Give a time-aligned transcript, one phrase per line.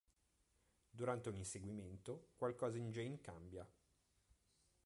[0.89, 3.69] Durante un inseguimento, qualcosa in Jane cambia.